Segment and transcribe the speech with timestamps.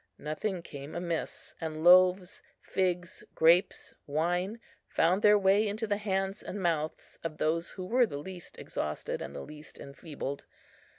[0.17, 6.59] Nothing came amiss; and loaves, figs, grapes, wine, found their way into the hands and
[6.59, 10.45] mouths of those who were the least exhausted and the least enfeebled.